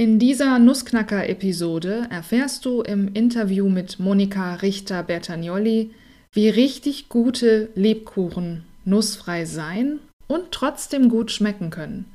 [0.00, 5.90] In dieser Nussknacker-Episode erfährst du im Interview mit Monika Richter-Bertagnoli,
[6.32, 12.06] wie richtig gute Lebkuchen nussfrei sein und trotzdem gut schmecken können.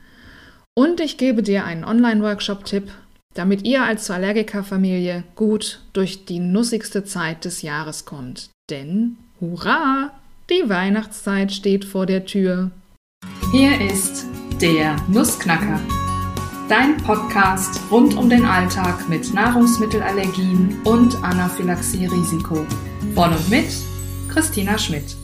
[0.73, 2.91] Und ich gebe dir einen Online-Workshop-Tipp,
[3.35, 8.49] damit ihr als Allergikerfamilie gut durch die nussigste Zeit des Jahres kommt.
[8.71, 10.09] Denn, hurra,
[10.49, 12.71] die Weihnachtszeit steht vor der Tür.
[13.51, 14.25] Hier ist
[14.59, 15.79] der Nussknacker
[16.69, 22.65] dein Podcast rund um den Alltag mit Nahrungsmittelallergien und Anaphylaxie-Risiko.
[23.13, 23.67] Von und mit
[24.29, 25.15] Christina Schmidt.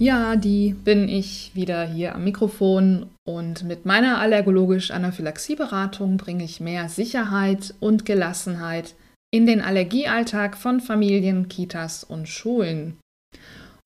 [0.00, 6.88] Ja, die bin ich wieder hier am Mikrofon und mit meiner allergologisch-Anaphylaxie-Beratung bringe ich mehr
[6.88, 8.94] Sicherheit und Gelassenheit
[9.30, 12.96] in den Allergiealltag von Familien, Kitas und Schulen.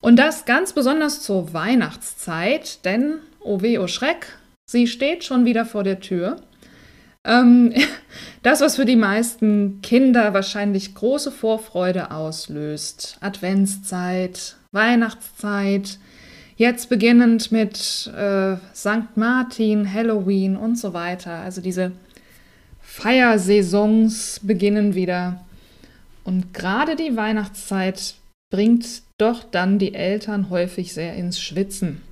[0.00, 5.66] Und das ganz besonders zur Weihnachtszeit, denn, oh weh, oh Schreck, sie steht schon wieder
[5.66, 6.36] vor der Tür.
[7.24, 7.72] Ähm,
[8.42, 13.18] das, was für die meisten Kinder wahrscheinlich große Vorfreude auslöst.
[13.20, 15.98] Adventszeit, Weihnachtszeit,
[16.56, 19.16] jetzt beginnend mit äh, St.
[19.16, 21.32] Martin, Halloween und so weiter.
[21.32, 21.92] Also diese
[22.80, 25.44] Feiersaisons beginnen wieder.
[26.22, 28.14] Und gerade die Weihnachtszeit
[28.50, 32.02] bringt doch dann die Eltern häufig sehr ins Schwitzen.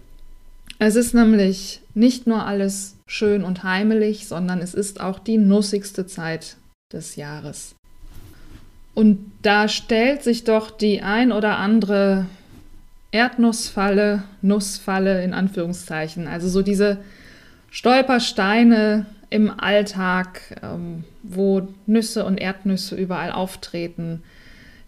[0.85, 6.09] Es ist nämlich nicht nur alles schön und heimelig, sondern es ist auch die nussigste
[6.09, 6.57] Zeit
[6.93, 7.77] des Jahres.
[8.93, 12.27] Und da stellt sich doch die ein oder andere
[13.13, 16.99] Erdnussfalle, Nussfalle in Anführungszeichen, also so diese
[17.71, 24.25] Stolpersteine im Alltag, ähm, wo Nüsse und Erdnüsse überall auftreten,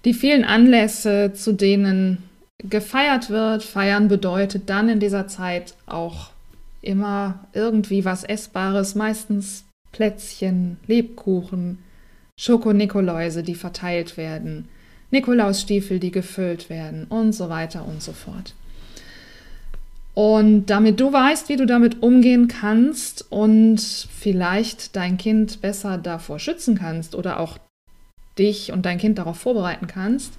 [0.05, 2.19] die vielen Anlässe, zu denen
[2.59, 3.63] gefeiert wird.
[3.63, 6.31] Feiern bedeutet dann in dieser Zeit auch
[6.83, 11.79] immer irgendwie was Essbares, meistens Plätzchen, Lebkuchen,
[12.39, 14.69] Schokonikoläuse, die verteilt werden,
[15.11, 18.55] Nikolausstiefel, die gefüllt werden und so weiter und so fort.
[20.15, 26.39] Und damit du weißt, wie du damit umgehen kannst und vielleicht dein Kind besser davor
[26.39, 27.59] schützen kannst oder auch
[28.39, 30.33] dich und dein Kind darauf vorbereiten kannst,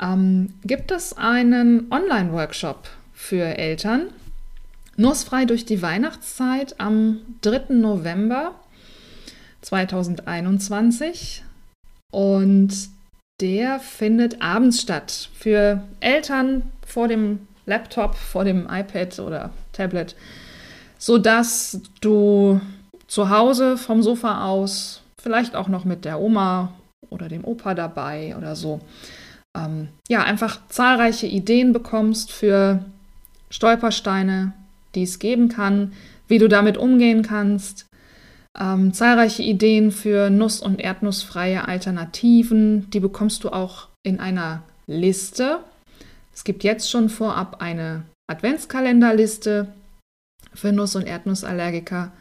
[0.00, 4.08] ähm, gibt es einen Online-Workshop für Eltern,
[4.96, 7.74] Nussfrei durch die Weihnachtszeit am 3.
[7.74, 8.54] November
[9.62, 11.44] 2021
[12.12, 12.70] und
[13.40, 20.16] der findet abends statt für Eltern vor dem Laptop, vor dem iPad oder Tablet,
[20.98, 22.60] sodass du
[23.06, 26.72] zu Hause vom Sofa aus, vielleicht auch noch mit der Oma
[27.08, 28.80] oder dem Opa dabei oder so,
[29.56, 32.84] ähm, ja, einfach zahlreiche Ideen bekommst für
[33.50, 34.52] Stolpersteine,
[34.94, 35.92] die es geben kann,
[36.28, 37.86] wie du damit umgehen kannst,
[38.58, 45.60] ähm, zahlreiche Ideen für nuss- und erdnussfreie Alternativen, die bekommst du auch in einer Liste.
[46.34, 49.68] Es gibt jetzt schon vorab eine Adventskalenderliste
[50.54, 52.12] für Nuss- und Erdnussallergiker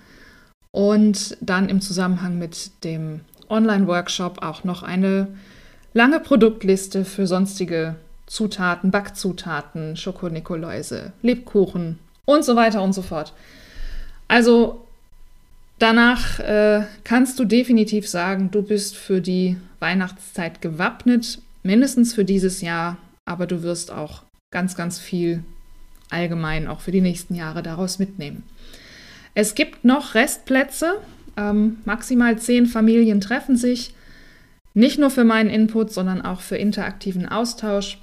[0.71, 5.27] und dann im Zusammenhang mit dem Online-Workshop auch noch eine
[5.93, 7.95] lange Produktliste für sonstige
[8.25, 13.33] Zutaten, Backzutaten, Schokonikoläuse, Lebkuchen und so weiter und so fort.
[14.27, 14.85] Also
[15.79, 22.61] danach äh, kannst du definitiv sagen, du bist für die Weihnachtszeit gewappnet, mindestens für dieses
[22.61, 25.43] Jahr, aber du wirst auch ganz, ganz viel
[26.11, 28.43] allgemein auch für die nächsten Jahre daraus mitnehmen.
[29.35, 30.99] Es gibt noch Restplätze,
[31.37, 33.93] ähm, maximal zehn Familien treffen sich,
[34.79, 37.99] nicht nur für meinen Input, sondern auch für interaktiven Austausch.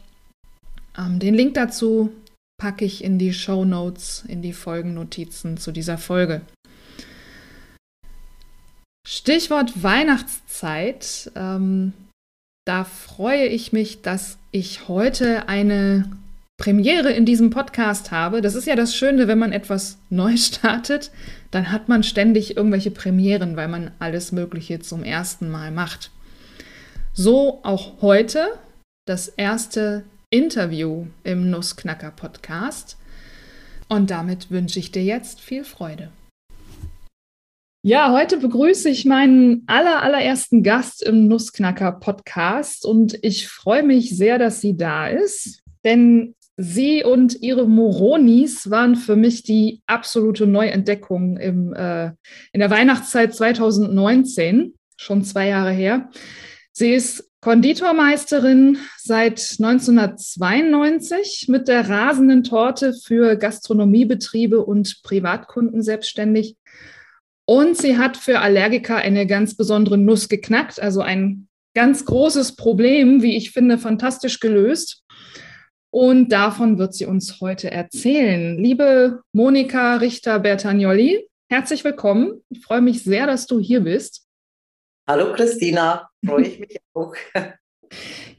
[0.96, 2.12] Ähm, den Link dazu
[2.58, 6.42] packe ich in die Show Notes, in die Folgennotizen zu dieser Folge.
[9.06, 11.30] Stichwort Weihnachtszeit.
[11.34, 11.92] Ähm,
[12.66, 16.10] da freue ich mich, dass ich heute eine
[16.58, 18.40] Premiere in diesem Podcast habe.
[18.40, 21.10] Das ist ja das Schöne, wenn man etwas neu startet,
[21.50, 26.10] dann hat man ständig irgendwelche Premieren, weil man alles Mögliche zum ersten Mal macht.
[27.18, 28.58] So auch heute
[29.06, 32.98] das erste Interview im Nussknacker Podcast.
[33.88, 36.10] Und damit wünsche ich dir jetzt viel Freude.
[37.82, 44.14] Ja, heute begrüße ich meinen aller, allerersten Gast im Nussknacker Podcast und ich freue mich
[44.14, 50.46] sehr, dass sie da ist, denn sie und ihre Moronis waren für mich die absolute
[50.46, 52.08] Neuentdeckung im, äh,
[52.52, 56.10] in der Weihnachtszeit 2019, schon zwei Jahre her.
[56.78, 66.58] Sie ist Konditormeisterin seit 1992 mit der rasenden Torte für Gastronomiebetriebe und Privatkunden selbstständig.
[67.46, 73.22] Und sie hat für Allergiker eine ganz besondere Nuss geknackt, also ein ganz großes Problem,
[73.22, 75.02] wie ich finde, fantastisch gelöst.
[75.88, 78.62] Und davon wird sie uns heute erzählen.
[78.62, 82.42] Liebe Monika Richter-Bertagnoli, herzlich willkommen.
[82.50, 84.25] Ich freue mich sehr, dass du hier bist.
[85.08, 87.14] Hallo Christina, freue ich mich auch.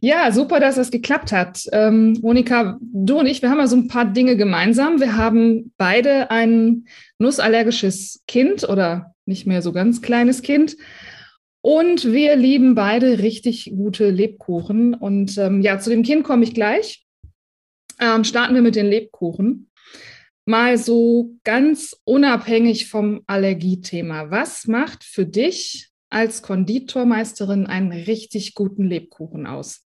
[0.02, 1.64] Ja, super, dass es geklappt hat.
[1.72, 5.00] Ähm, Monika, du und ich, wir haben ja so ein paar Dinge gemeinsam.
[5.00, 6.86] Wir haben beide ein
[7.20, 10.76] nussallergisches Kind oder nicht mehr so ganz kleines Kind.
[11.62, 14.94] Und wir lieben beide richtig gute Lebkuchen.
[14.94, 17.06] Und ähm, ja, zu dem Kind komme ich gleich.
[18.00, 19.70] Ähm, starten wir mit den Lebkuchen.
[20.46, 24.32] Mal so ganz unabhängig vom Allergiethema.
[24.32, 29.86] Was macht für dich als Konditormeisterin einen richtig guten Lebkuchen aus?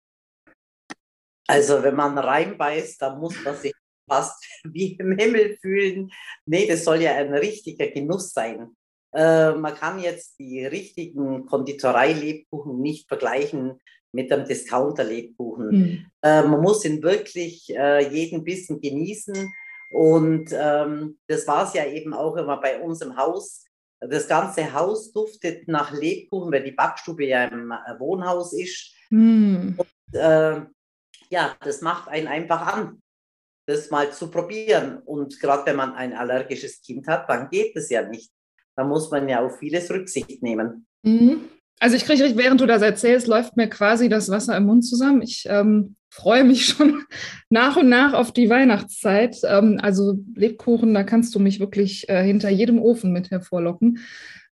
[1.48, 3.74] Also wenn man reinbeißt, dann muss man sich
[4.08, 6.12] fast wie im Himmel fühlen.
[6.46, 8.76] Nee, das soll ja ein richtiger Genuss sein.
[9.14, 13.80] Äh, man kann jetzt die richtigen Konditorei-Lebkuchen nicht vergleichen
[14.12, 15.68] mit einem Discounter-Lebkuchen.
[15.70, 16.06] Mhm.
[16.22, 19.52] Äh, man muss ihn wirklich äh, jeden Bissen genießen.
[19.92, 23.66] Und ähm, das war es ja eben auch immer bei uns im Haus.
[24.02, 28.94] Das ganze Haus duftet nach Lebkuchen, weil die Backstube ja im äh, Wohnhaus ist.
[29.10, 29.76] Mhm.
[29.78, 30.62] Und, äh,
[31.30, 33.02] ja, das macht einen einfach an,
[33.68, 35.00] das mal zu probieren.
[35.00, 38.32] Und gerade wenn man ein allergisches Kind hat, dann geht es ja nicht.
[38.76, 40.88] Da muss man ja auf vieles Rücksicht nehmen.
[41.04, 41.50] Mhm.
[41.80, 45.22] Also ich kriege, während du das erzählst, läuft mir quasi das Wasser im Mund zusammen.
[45.22, 47.04] Ich ähm, freue mich schon
[47.50, 49.38] nach und nach auf die Weihnachtszeit.
[49.44, 54.00] Ähm, also Lebkuchen, da kannst du mich wirklich äh, hinter jedem Ofen mit hervorlocken.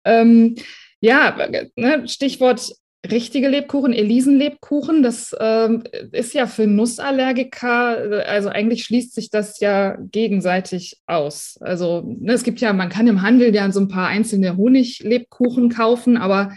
[0.04, 0.56] Ähm,
[1.00, 1.36] ja,
[1.76, 2.74] ne, Stichwort
[3.10, 9.98] richtige Lebkuchen, Elisenlebkuchen, das ähm, ist ja für Nussallergiker, also eigentlich schließt sich das ja
[10.10, 11.58] gegenseitig aus.
[11.60, 15.68] Also ne, es gibt ja, man kann im Handel ja so ein paar einzelne Honiglebkuchen
[15.68, 16.52] kaufen, aber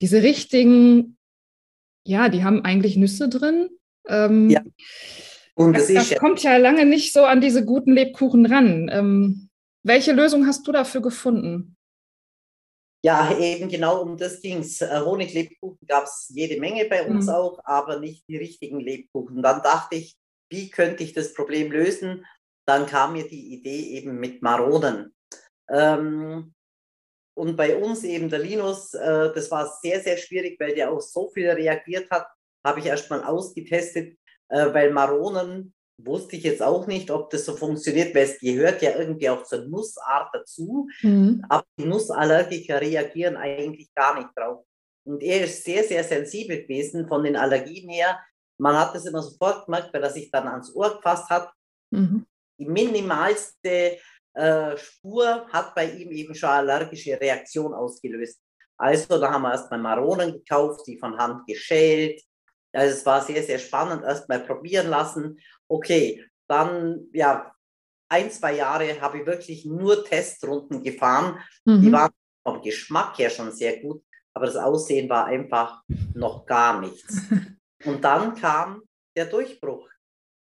[0.00, 1.16] diese richtigen,
[2.06, 3.68] ja, die haben eigentlich Nüsse drin.
[4.08, 4.62] Ähm, ja.
[5.54, 8.88] Und das, das, kommt ja lange nicht so an diese guten Lebkuchen ran.
[8.92, 9.48] Ähm,
[9.82, 11.76] welche Lösung hast du dafür gefunden?
[13.04, 14.80] Ja, eben genau um das ging es.
[14.80, 17.32] Äh, Honiglebkuchen gab es jede Menge bei uns mhm.
[17.32, 19.42] auch, aber nicht die richtigen Lebkuchen.
[19.42, 20.16] Dann dachte ich,
[20.50, 22.24] wie könnte ich das Problem lösen?
[22.66, 25.14] Dann kam mir die Idee eben mit Maronen.
[25.70, 26.54] Ähm,
[27.36, 31.00] und bei uns eben der Linus, äh, das war sehr, sehr schwierig, weil der auch
[31.00, 32.26] so viel reagiert hat,
[32.64, 34.18] habe ich erst mal ausgetestet,
[34.48, 38.82] äh, weil Maronen wusste ich jetzt auch nicht, ob das so funktioniert, weil es gehört
[38.82, 40.88] ja irgendwie auch zur Nussart dazu.
[41.02, 41.44] Mhm.
[41.48, 44.64] Aber die Nussallergiker reagieren eigentlich gar nicht drauf.
[45.04, 48.20] Und er ist sehr, sehr sensibel gewesen von den Allergien her.
[48.58, 51.50] Man hat das immer sofort gemerkt, weil er sich dann ans Ohr gefasst hat.
[51.90, 52.26] Mhm.
[52.58, 53.98] Die minimalste
[54.34, 58.40] äh, Spur hat bei ihm eben schon allergische Reaktion ausgelöst.
[58.76, 62.22] Also da haben wir erstmal Maronen gekauft, die von Hand geschält.
[62.78, 65.40] Also es war sehr, sehr spannend, erstmal probieren lassen.
[65.66, 67.52] Okay, dann ja,
[68.08, 71.38] ein, zwei Jahre habe ich wirklich nur Testrunden gefahren.
[71.64, 71.82] Mhm.
[71.82, 72.12] Die waren
[72.46, 74.02] vom Geschmack her schon sehr gut,
[74.32, 75.82] aber das Aussehen war einfach
[76.14, 77.22] noch gar nichts.
[77.84, 78.82] Und dann kam
[79.16, 79.88] der Durchbruch.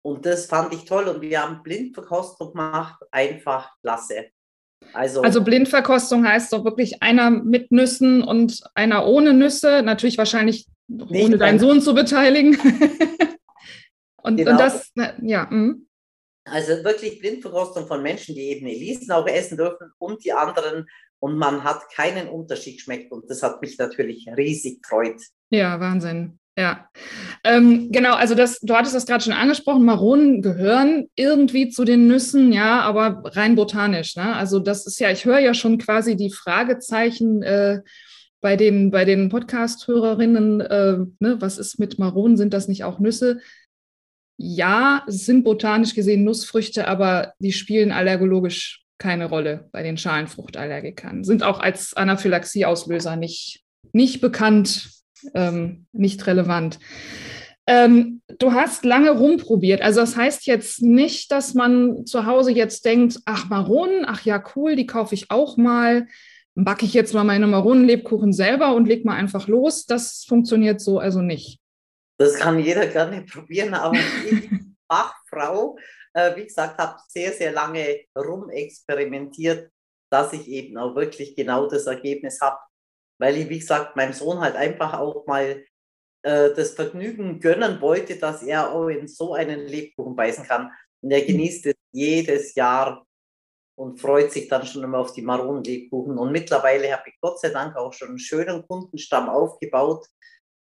[0.02, 1.08] Und das fand ich toll.
[1.08, 4.30] Und wir haben Blindverkostung gemacht, einfach klasse.
[4.94, 9.82] Also, also Blindverkostung heißt doch wirklich einer mit Nüssen und einer ohne Nüsse.
[9.84, 12.58] Natürlich wahrscheinlich ohne deinen Sohn zu beteiligen.
[14.22, 14.52] und, genau.
[14.52, 15.48] und, das, ja.
[15.50, 15.76] Mh.
[16.48, 20.88] Also wirklich Blindverkostung von Menschen, die eben Elisen auch essen dürfen und die anderen.
[21.20, 23.12] Und man hat keinen Unterschied geschmeckt.
[23.12, 25.20] Und das hat mich natürlich riesig gefreut.
[25.50, 26.40] Ja, Wahnsinn.
[26.58, 26.90] Ja,
[27.44, 32.08] ähm, genau, also das, du hattest das gerade schon angesprochen, Maronen gehören irgendwie zu den
[32.08, 34.16] Nüssen, ja, aber rein botanisch.
[34.16, 34.34] Ne?
[34.34, 37.82] Also das ist ja, ich höre ja schon quasi die Fragezeichen äh,
[38.42, 43.00] bei den, bei den Podcast-Hörerinnen, äh, ne, was ist mit Maronen, sind das nicht auch
[43.00, 43.40] Nüsse?
[44.38, 51.24] Ja, es sind botanisch gesehen Nussfrüchte, aber die spielen allergologisch keine Rolle bei den Schalenfruchtallergikern,
[51.24, 53.64] sind auch als Anaphylaxieauslöser nicht,
[53.94, 54.96] nicht bekannt
[55.34, 56.80] ähm, nicht relevant.
[57.68, 59.82] Ähm, du hast lange rumprobiert.
[59.82, 64.44] Also das heißt jetzt nicht, dass man zu Hause jetzt denkt, ach Maronen, ach ja
[64.56, 66.08] cool, die kaufe ich auch mal.
[66.56, 69.86] Backe ich jetzt mal meine Maronenlebkuchen selber und leg mal einfach los.
[69.86, 71.60] Das funktioniert so also nicht.
[72.18, 74.50] Das kann jeder gerne probieren, aber ich,
[74.90, 75.78] Fachfrau,
[76.14, 79.70] äh, wie gesagt, habe sehr, sehr lange rumexperimentiert,
[80.10, 82.58] dass ich eben auch wirklich genau das Ergebnis habe,
[83.20, 85.64] weil ich, wie gesagt, meinem Sohn halt einfach auch mal
[86.24, 90.72] äh, das Vergnügen gönnen wollte, dass er auch in so einen Lebkuchen beißen kann.
[91.02, 93.06] Und er genießt es jedes Jahr
[93.76, 96.18] und freut sich dann schon immer auf die Maronenlebkuchen.
[96.18, 100.08] Und mittlerweile habe ich Gott sei Dank auch schon einen schönen Kundenstamm aufgebaut,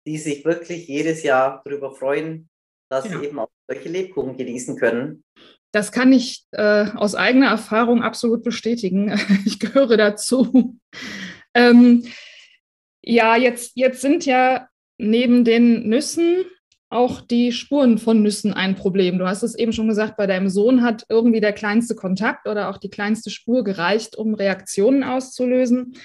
[0.06, 2.48] die sich wirklich jedes Jahr darüber freuen,
[2.90, 3.18] dass ja.
[3.18, 5.24] sie eben auch solche Lebkuchen genießen können.
[5.72, 9.18] Das kann ich äh, aus eigener Erfahrung absolut bestätigen.
[9.46, 10.78] Ich gehöre dazu.
[11.54, 12.06] Ähm,
[13.02, 14.68] ja, jetzt, jetzt sind ja
[14.98, 16.44] neben den Nüssen
[16.92, 19.18] auch die Spuren von Nüssen ein Problem.
[19.18, 22.68] Du hast es eben schon gesagt, bei deinem Sohn hat irgendwie der kleinste Kontakt oder
[22.68, 25.96] auch die kleinste Spur gereicht, um Reaktionen auszulösen.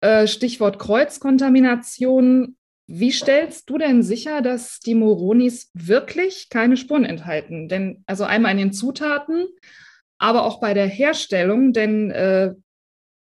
[0.00, 2.56] Äh, Stichwort Kreuzkontamination.
[2.86, 7.68] Wie stellst du denn sicher, dass die Moronis wirklich keine Spuren enthalten?
[7.68, 9.46] Denn also einmal in den Zutaten,
[10.18, 12.54] aber auch bei der Herstellung, denn äh,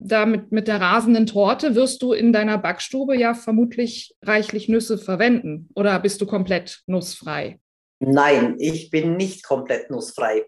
[0.05, 4.99] da mit, mit der rasenden Torte wirst du in deiner Backstube ja vermutlich reichlich Nüsse
[4.99, 5.71] verwenden.
[5.75, 7.59] Oder bist du komplett nussfrei?
[8.01, 10.45] Nein, ich bin nicht komplett nussfrei.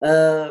[0.00, 0.08] Äh,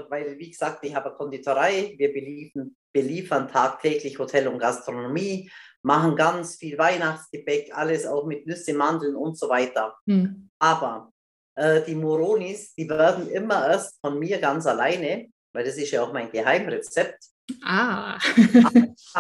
[0.10, 5.50] weil, wie gesagt, ich habe eine Konditorei, wir beliefern, beliefern tagtäglich Hotel und Gastronomie,
[5.84, 9.96] machen ganz viel Weihnachtsgebäck, alles auch mit Nüsse, Mandeln und so weiter.
[10.08, 10.50] Hm.
[10.60, 11.14] Aber
[11.56, 16.02] äh, die Moronis, die werden immer erst von mir ganz alleine, weil das ist ja
[16.02, 17.20] auch mein Geheimrezept,
[17.64, 18.18] Ah.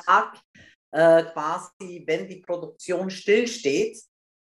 [0.05, 0.39] Tag,
[0.91, 3.98] äh, quasi, wenn die Produktion stillsteht,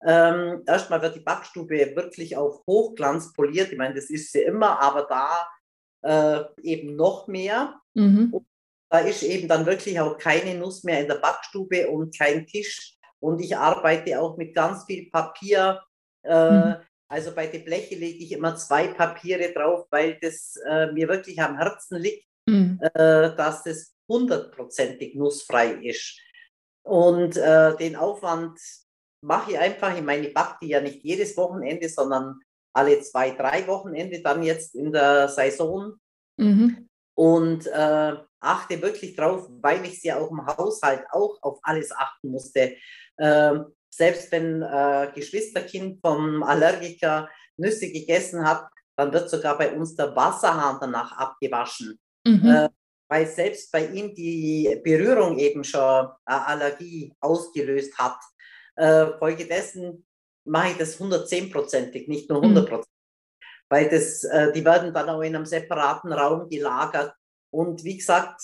[0.02, 3.70] ähm, erstmal wird die Backstube wirklich auf Hochglanz poliert.
[3.70, 5.46] Ich meine, das ist sie immer, aber da
[6.02, 7.80] äh, eben noch mehr.
[7.94, 8.46] Mhm.
[8.88, 12.96] da ist eben dann wirklich auch keine Nuss mehr in der Backstube und kein Tisch.
[13.18, 15.82] Und ich arbeite auch mit ganz viel Papier.
[16.22, 16.76] Äh, mhm.
[17.08, 21.40] Also bei den Bleche lege ich immer zwei Papiere drauf, weil das äh, mir wirklich
[21.42, 22.80] am Herzen liegt, mhm.
[22.82, 26.18] äh, dass es hundertprozentig nussfrei ist.
[26.82, 28.58] Und äh, den Aufwand
[29.22, 29.96] mache ich einfach.
[29.96, 32.40] Ich meine, ich backe die ja nicht jedes Wochenende, sondern
[32.72, 35.94] alle zwei, drei Wochenende dann jetzt in der Saison.
[36.36, 36.88] Mhm.
[37.14, 42.30] Und äh, achte wirklich drauf, weil ich sie auch im Haushalt auch auf alles achten
[42.30, 42.76] musste.
[43.18, 43.58] Äh,
[43.92, 47.28] selbst wenn äh, Geschwisterkind vom Allergiker
[47.58, 51.98] Nüsse gegessen hat, dann wird sogar bei uns der Wasserhahn danach abgewaschen.
[52.26, 52.48] Mhm.
[52.48, 52.68] Äh,
[53.08, 58.18] weil selbst bei ihm die Berührung eben schon eine Allergie ausgelöst hat.
[58.76, 60.06] Äh, folgedessen
[60.44, 62.82] mache ich das 110-prozentig, nicht nur 100 Mhm.
[63.68, 67.14] Weil das, äh, die werden dann auch in einem separaten Raum gelagert.
[67.52, 68.40] Und wie gesagt,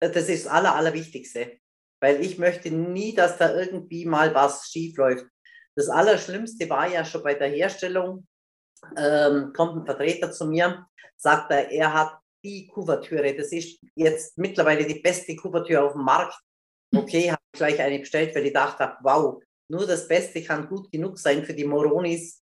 [0.00, 1.58] äh, das ist das Aller, Allerwichtigste.
[2.00, 5.26] Weil ich möchte nie, dass da irgendwie mal was schief läuft.
[5.76, 8.26] Das Allerschlimmste war ja schon bei der Herstellung,
[8.96, 13.34] ähm, kommt ein Vertreter zu mir, sagt er, er hat die Kuvertüre.
[13.34, 16.38] Das ist jetzt mittlerweile die beste Kuvertür auf dem Markt.
[16.94, 20.90] Okay, habe ich gleich eine bestellt, weil ich dachte, wow, nur das Beste kann gut
[20.90, 22.42] genug sein für die Moronis.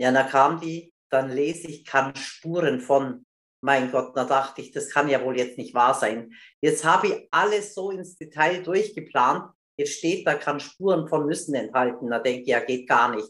[0.00, 3.24] Ja, da kam die, dann lese ich, kann Spuren von.
[3.60, 6.32] Mein Gott, da dachte ich, das kann ja wohl jetzt nicht wahr sein.
[6.60, 9.50] Jetzt habe ich alles so ins Detail durchgeplant.
[9.76, 12.08] Jetzt steht da, kann Spuren von Nüssen enthalten.
[12.08, 13.28] Da denke ich, ja, geht gar nicht.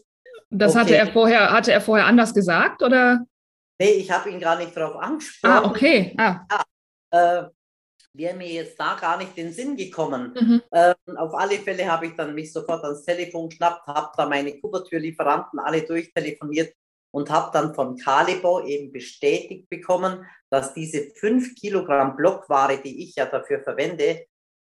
[0.51, 0.79] Das okay.
[0.81, 3.25] hatte er vorher, hatte er vorher anders gesagt, oder?
[3.79, 5.53] Nee, ich habe ihn gar nicht darauf angesprochen.
[5.53, 6.13] Ah, okay.
[6.17, 6.45] Ah.
[7.11, 7.49] Ja, äh,
[8.13, 10.33] wäre mir jetzt da gar nicht in den Sinn gekommen.
[10.39, 10.61] Mhm.
[10.73, 14.59] Ähm, auf alle Fälle habe ich dann mich sofort ans Telefon geschnappt, habe da meine
[14.59, 16.73] Kuvertürlieferanten alle durchtelefoniert
[17.11, 23.15] und habe dann von Calibo eben bestätigt bekommen, dass diese 5 Kilogramm Blockware, die ich
[23.15, 24.25] ja dafür verwende,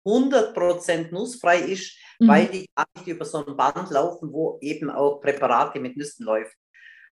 [0.05, 2.27] 100% nussfrei ist, mhm.
[2.27, 6.25] weil die gar nicht über so ein Band laufen, wo eben auch Präparate mit Nüssen
[6.25, 6.55] läuft.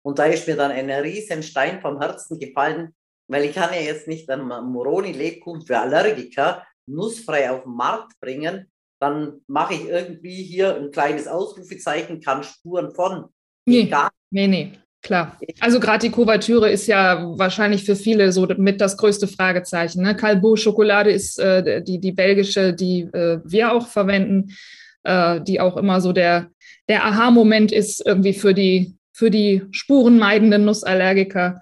[0.01, 2.93] Und da ist mir dann ein riesen Stein vom Herzen gefallen,
[3.27, 8.67] weil ich kann ja jetzt nicht einen Moroni-Lebkuchen für Allergiker nussfrei auf den Markt bringen.
[8.99, 13.25] Dann mache ich irgendwie hier ein kleines Ausrufezeichen, kann Spuren von.
[13.65, 13.93] Nee,
[14.31, 15.37] nee, nee, klar.
[15.59, 20.01] Also gerade die Kuvertüre ist ja wahrscheinlich für viele so mit das größte Fragezeichen.
[20.01, 20.15] Ne?
[20.15, 24.55] Calbo Schokolade ist äh, die, die belgische, die äh, wir auch verwenden,
[25.03, 26.49] äh, die auch immer so der,
[26.89, 31.61] der Aha-Moment ist irgendwie für die für die spurenmeidenden Nussallergiker.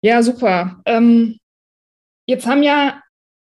[0.00, 0.80] Ja, super.
[0.86, 1.38] Ähm,
[2.24, 3.02] jetzt haben ja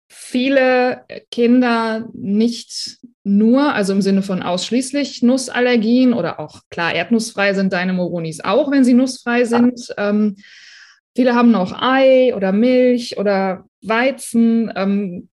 [0.10, 7.72] viele Kinder nicht nur, also im Sinne von ausschließlich Nussallergien oder auch klar, erdnussfrei sind
[7.72, 9.94] deine Moronis auch, wenn sie nussfrei sind.
[9.98, 10.38] Ähm,
[11.16, 14.74] viele haben auch Ei oder Milch oder Weizen.
[14.76, 15.30] Ähm,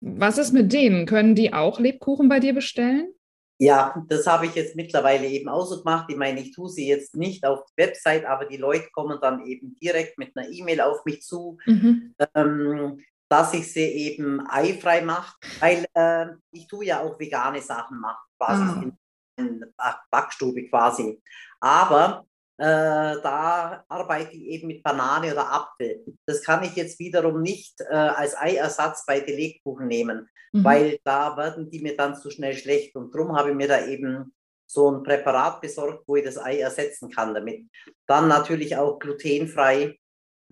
[0.00, 1.06] was ist mit denen?
[1.06, 3.12] Können die auch Lebkuchen bei dir bestellen?
[3.62, 6.06] Ja, das habe ich jetzt mittlerweile eben auch so gemacht.
[6.08, 9.44] Ich meine, ich tue sie jetzt nicht auf die Website, aber die Leute kommen dann
[9.44, 12.14] eben direkt mit einer E-Mail auf mich zu, mhm.
[12.34, 18.00] ähm, dass ich sie eben eifrei mache, weil äh, ich tue ja auch vegane Sachen
[18.00, 18.82] machen, quasi ah.
[18.82, 18.98] in,
[19.36, 19.74] in
[20.10, 21.20] Backstube quasi.
[21.60, 22.24] Aber
[22.62, 26.04] da arbeite ich eben mit Banane oder Apfel.
[26.26, 30.64] Das kann ich jetzt wiederum nicht äh, als Eiersatz bei den Lebkuchen nehmen, mhm.
[30.64, 32.94] weil da werden die mir dann zu schnell schlecht.
[32.96, 34.34] Und darum habe ich mir da eben
[34.66, 37.66] so ein Präparat besorgt, wo ich das Ei ersetzen kann damit.
[38.06, 39.98] Dann natürlich auch glutenfrei,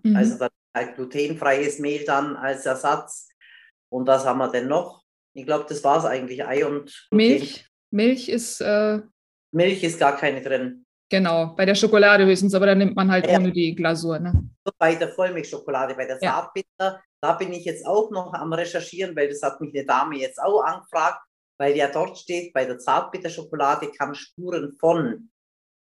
[0.03, 0.15] mhm.
[0.15, 3.29] also dann halt glutenfreies Mehl dann als Ersatz.
[3.91, 5.03] Und was haben wir denn noch?
[5.33, 6.43] Ich glaube, das war es eigentlich.
[6.43, 7.15] Ei und Gluten.
[7.15, 7.67] Milch.
[7.91, 8.61] Milch ist.
[8.61, 9.01] Äh...
[9.51, 10.85] Milch ist gar keine drin.
[11.09, 13.35] Genau, bei der Schokolade höchstens, aber da nimmt man halt ja.
[13.35, 14.19] ohne die Glasur.
[14.19, 14.49] Ne?
[14.77, 19.29] Bei der Vollmilchschokolade, bei der Zartbitter, da bin ich jetzt auch noch am Recherchieren, weil
[19.29, 21.21] das hat mich eine Dame jetzt auch angefragt,
[21.57, 25.31] weil ja dort steht, bei der Zartbitterschokolade kann Spuren von.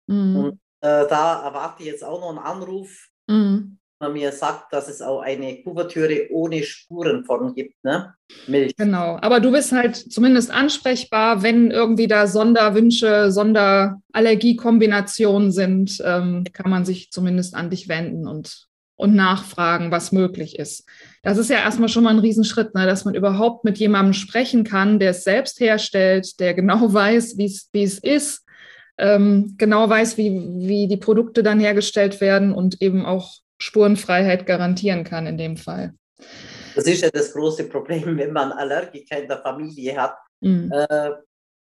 [0.08, 0.36] Mhm.
[0.36, 3.08] Und äh, da erwarte ich jetzt auch noch einen Anruf.
[3.28, 8.12] Mhm man mir sagt, dass es auch eine Kuvertüre ohne Spuren von gibt, ne?
[8.46, 8.76] Milch.
[8.76, 16.70] Genau, aber du bist halt zumindest ansprechbar, wenn irgendwie da Sonderwünsche, Sonderallergiekombinationen sind, ähm, kann
[16.70, 18.66] man sich zumindest an dich wenden und,
[18.96, 20.86] und nachfragen, was möglich ist.
[21.22, 22.86] Das ist ja erstmal schon mal ein Riesenschritt, ne?
[22.86, 27.84] dass man überhaupt mit jemandem sprechen kann, der es selbst herstellt, der genau weiß, wie
[27.84, 28.44] es ist,
[28.98, 35.04] ähm, genau weiß, wie, wie die Produkte dann hergestellt werden und eben auch Spurenfreiheit garantieren
[35.04, 35.94] kann in dem Fall.
[36.74, 40.16] Das ist ja das große Problem, wenn man Allergiker in der Familie hat.
[40.40, 40.72] Mhm.
[40.72, 41.10] Äh,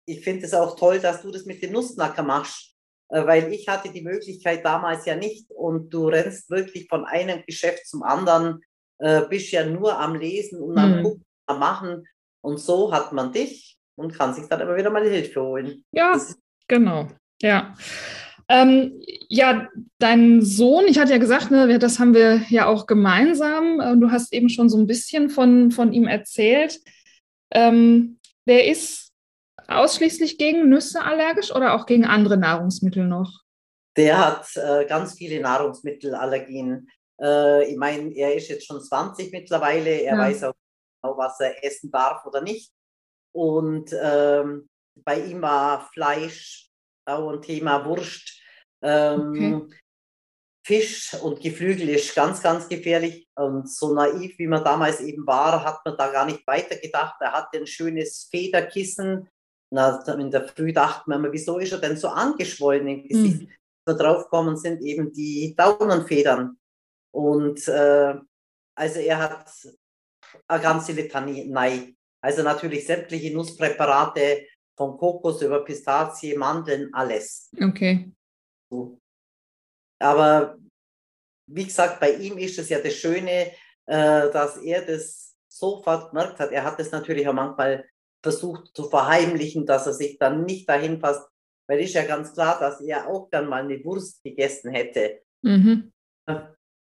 [0.07, 2.75] ich finde es auch toll, dass du das mit den Nussknacker machst,
[3.11, 7.43] äh, weil ich hatte die Möglichkeit damals ja nicht und du rennst wirklich von einem
[7.47, 8.61] Geschäft zum anderen,
[8.99, 11.03] äh, bist ja nur am Lesen und am mhm.
[11.03, 12.09] Gucken, am Machen
[12.41, 15.85] und so hat man dich und kann sich dann immer wieder mal Hilfe holen.
[15.93, 16.21] Ja,
[16.67, 17.09] genau.
[17.41, 17.77] Ja.
[18.49, 23.81] Ähm, ja, dein Sohn, ich hatte ja gesagt, ne, das haben wir ja auch gemeinsam.
[23.81, 26.81] Äh, du hast eben schon so ein bisschen von, von ihm erzählt.
[27.51, 29.13] Ähm, der ist
[29.69, 33.43] ausschließlich gegen Nüsse allergisch oder auch gegen andere Nahrungsmittel noch?
[33.97, 36.89] Der hat äh, ganz viele Nahrungsmittelallergien.
[37.21, 39.91] Äh, ich meine, er ist jetzt schon 20 mittlerweile.
[40.03, 40.19] Er ja.
[40.19, 40.55] weiß auch
[41.03, 42.73] genau, was er essen darf oder nicht.
[43.33, 46.71] Und ähm, bei ihm war Fleisch
[47.07, 48.41] auch ein Thema Wurst.
[48.83, 49.77] Ähm, okay.
[50.67, 53.29] Fisch und Geflügel ist ganz, ganz gefährlich.
[53.35, 57.17] Und so naiv, wie man damals eben war, hat man da gar nicht weitergedacht.
[57.21, 59.29] Er hatte ein schönes Federkissen.
[59.71, 63.43] Na, in der Früh dachte man, wieso ist er denn so angeschwollen im Gesicht?
[63.43, 63.51] Mhm.
[63.87, 66.57] So draufkommen sind eben die Daunenfedern.
[67.13, 68.15] Und äh,
[68.75, 69.51] also er hat
[70.49, 71.95] eine ganze Litanei.
[72.23, 77.51] Also natürlich sämtliche Nusspräparate, von Kokos über Pistazie, Mandeln, alles.
[77.61, 78.13] Okay.
[80.01, 80.59] Aber
[81.47, 83.53] wie gesagt, bei ihm ist es ja das Schöne,
[83.87, 86.51] äh, dass er das sofort gemerkt hat.
[86.51, 87.89] Er hat es natürlich auch manchmal
[88.23, 91.29] versucht zu verheimlichen, dass er sich dann nicht dahin passt,
[91.69, 95.23] weil ist ja ganz klar, dass er auch dann mal eine Wurst gegessen hätte.
[95.43, 95.93] Mhm.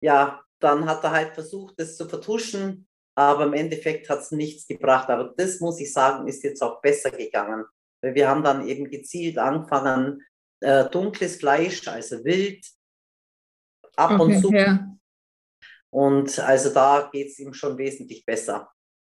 [0.02, 4.66] Ja, dann hat er halt versucht, das zu vertuschen, aber im Endeffekt hat es nichts
[4.66, 5.08] gebracht.
[5.08, 7.64] Aber das muss ich sagen, ist jetzt auch besser gegangen.
[8.02, 10.22] Wir haben dann eben gezielt angefangen,
[10.60, 12.64] äh, dunkles Fleisch, also wild,
[13.96, 14.52] ab okay, und zu.
[14.52, 14.96] Ja.
[15.90, 18.70] Und also da geht es ihm schon wesentlich besser.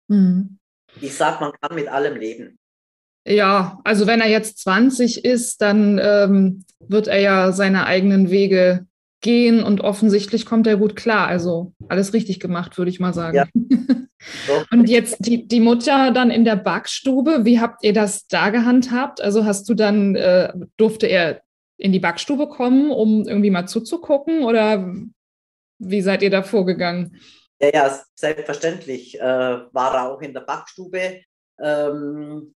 [0.08, 0.58] Mhm.
[1.00, 2.58] Ich sage, man kann mit allem leben.
[3.26, 8.86] Ja, also wenn er jetzt 20 ist, dann ähm, wird er ja seine eigenen Wege
[9.22, 11.28] gehen und offensichtlich kommt er gut klar.
[11.28, 13.36] Also alles richtig gemacht, würde ich mal sagen.
[13.36, 13.46] Ja.
[14.70, 19.20] und jetzt die, die Mutter dann in der Backstube, wie habt ihr das da gehandhabt?
[19.20, 21.40] Also hast du dann, äh, durfte er
[21.78, 24.94] in die Backstube kommen, um irgendwie mal zuzugucken oder
[25.78, 27.16] wie seid ihr da vorgegangen?
[27.60, 31.22] Ja, ja, selbstverständlich äh, war er auch in der Backstube.
[31.60, 32.54] Ähm,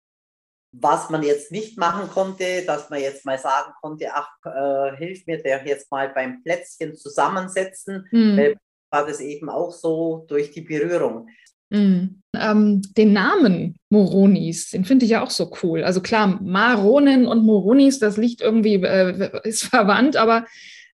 [0.80, 5.26] was man jetzt nicht machen konnte, dass man jetzt mal sagen konnte, ach, äh, hilf
[5.26, 8.40] mir der jetzt mal beim Plätzchen zusammensetzen, mhm.
[8.40, 8.56] äh,
[8.92, 11.28] war das eben auch so durch die Berührung.
[11.70, 12.22] Mhm.
[12.38, 15.84] Ähm, den Namen Moronis, den finde ich ja auch so cool.
[15.84, 20.46] Also klar, Maronen und Moronis, das liegt irgendwie, äh, ist verwandt, aber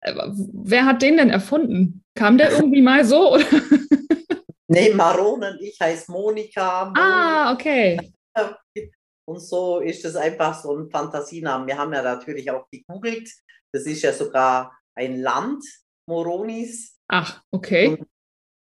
[0.00, 2.02] äh, wer hat den denn erfunden?
[2.14, 3.34] Kam der irgendwie mal so?
[3.34, 3.44] Oder?
[4.68, 6.92] nee, Maronen, ich heiße Monika.
[6.96, 7.98] Ah, okay.
[9.28, 11.66] Und so ist es einfach so ein Fantasienamen.
[11.66, 13.28] Wir haben ja natürlich auch gegoogelt.
[13.72, 15.64] Das ist ja sogar ein Land,
[16.06, 16.96] Moronis.
[17.08, 17.88] Ach, okay.
[17.88, 18.06] Und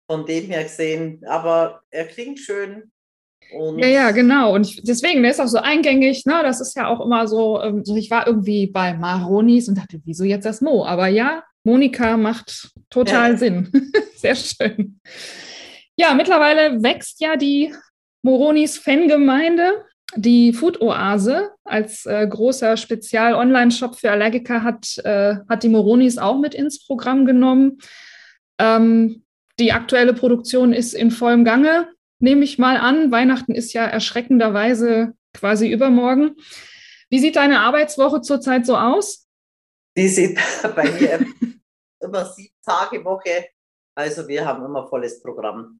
[0.09, 2.91] von dem her gesehen, aber er klingt schön.
[3.51, 4.53] ja, ja, genau.
[4.53, 6.25] Und ich, deswegen, der ist auch so eingängig.
[6.25, 6.41] Ne?
[6.43, 10.23] Das ist ja auch immer so, ähm, ich war irgendwie bei Maronis und dachte, wieso
[10.23, 10.85] jetzt das Mo?
[10.85, 13.37] Aber ja, Monika macht total ja.
[13.37, 13.71] Sinn.
[14.15, 14.99] Sehr schön.
[15.95, 17.73] Ja, mittlerweile wächst ja die
[18.23, 19.85] Moronis Fangemeinde.
[20.15, 26.39] Die Food Oase als äh, großer Spezial-Online-Shop für Allergiker hat, äh, hat die Moronis auch
[26.39, 27.79] mit ins Programm genommen.
[28.57, 29.23] Ähm,
[29.59, 33.11] die aktuelle Produktion ist in vollem Gange, nehme ich mal an.
[33.11, 36.35] Weihnachten ist ja erschreckenderweise quasi übermorgen.
[37.09, 39.27] Wie sieht deine Arbeitswoche zurzeit so aus?
[39.97, 40.39] Die sieht
[40.75, 41.25] bei mir
[42.01, 43.49] immer sieben Tage Woche.
[43.95, 45.79] Also wir haben immer volles Programm.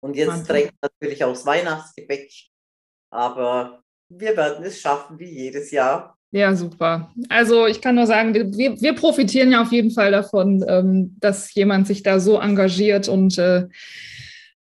[0.00, 2.30] Und jetzt drängt natürlich aufs Weihnachtsgebäck.
[3.14, 6.18] Aber wir werden es schaffen, wie jedes Jahr.
[6.32, 7.12] Ja, super.
[7.28, 11.54] Also ich kann nur sagen, wir, wir profitieren ja auf jeden Fall davon, ähm, dass
[11.54, 13.68] jemand sich da so engagiert und äh,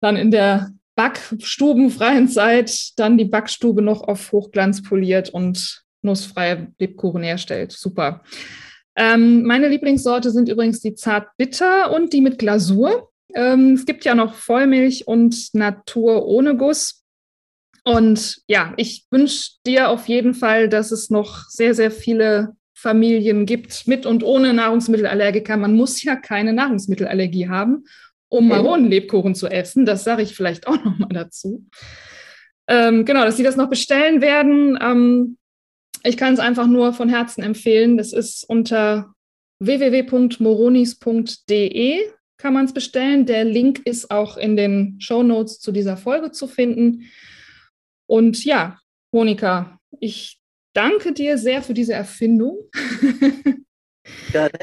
[0.01, 7.21] dann in der backstubenfreien Zeit dann die Backstube noch auf Hochglanz poliert und nussfreie Lebkuchen
[7.21, 7.71] herstellt.
[7.71, 8.21] Super.
[8.95, 13.11] Ähm, meine Lieblingssorte sind übrigens die Zart-Bitter und die mit Glasur.
[13.35, 16.99] Ähm, es gibt ja noch Vollmilch und Natur ohne Guss.
[17.83, 23.45] Und ja, ich wünsche dir auf jeden Fall, dass es noch sehr, sehr viele Familien
[23.45, 25.57] gibt mit und ohne Nahrungsmittelallergiker.
[25.57, 27.85] Man muss ja keine Nahrungsmittelallergie haben,
[28.29, 29.85] um Maronenlebkuchen zu essen.
[29.85, 31.65] Das sage ich vielleicht auch noch mal dazu.
[32.67, 34.77] Ähm, genau, dass sie das noch bestellen werden.
[34.81, 35.37] Ähm,
[36.03, 37.97] ich kann es einfach nur von Herzen empfehlen.
[37.97, 39.13] Das ist unter
[39.59, 41.99] www.moronis.de
[42.37, 43.25] kann man es bestellen.
[43.25, 47.09] Der Link ist auch in den Show Notes zu dieser Folge zu finden.
[48.09, 48.79] Und ja,
[49.13, 50.39] Monika, ich
[50.75, 52.57] danke dir sehr für diese Erfindung.
[54.31, 54.59] Gerne.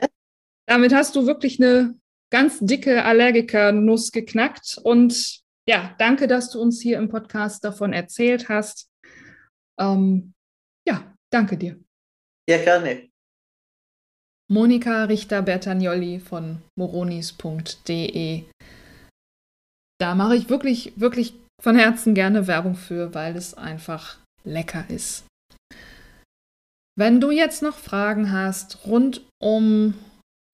[0.68, 1.96] Damit hast du wirklich eine
[2.32, 4.78] ganz dicke Allergiker-Nuss geknackt.
[4.82, 8.90] Und ja, danke, dass du uns hier im Podcast davon erzählt hast.
[9.78, 10.34] Ähm,
[10.86, 11.78] ja, danke dir.
[12.48, 13.08] Ja, gerne.
[14.48, 18.44] Monika Richter-Bertagnolli von moronis.de.
[20.00, 25.24] Da mache ich wirklich, wirklich von Herzen gerne Werbung für, weil es einfach lecker ist.
[26.98, 29.94] Wenn du jetzt noch Fragen hast rund um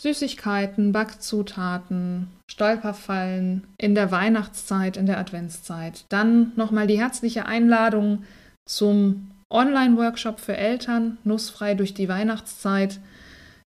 [0.02, 8.24] Süßigkeiten, Backzutaten, Stolperfallen in der Weihnachtszeit, in der Adventszeit, dann nochmal die herzliche Einladung
[8.68, 12.98] zum Online-Workshop für Eltern, nussfrei durch die Weihnachtszeit.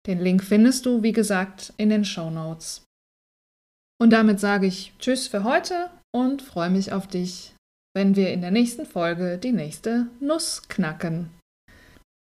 [0.08, 2.82] Den Link findest du, wie gesagt, in den Show Notes.
[4.00, 7.54] Und damit sage ich Tschüss für heute und freue mich auf dich,
[7.92, 11.30] wenn wir in der nächsten Folge die nächste Nuss knacken.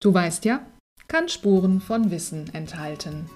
[0.01, 0.65] Du weißt ja,
[1.07, 3.29] kann Spuren von Wissen enthalten.